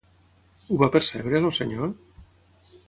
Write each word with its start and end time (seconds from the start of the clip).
Ho 0.69 0.79
va 0.83 0.89
percebre, 0.95 1.43
el 1.49 1.55
senyor? 1.61 1.95